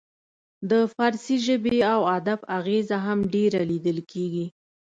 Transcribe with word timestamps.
د 0.69 0.71
فارسي 0.95 1.37
ژبې 1.45 1.77
او 1.93 1.99
ادب 2.17 2.39
اغیزه 2.57 2.97
هم 3.05 3.19
ډیره 3.33 3.61
لیدل 3.71 3.97
کیږي 4.11 4.45